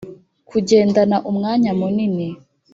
[0.49, 2.27] kugendana umwanya munini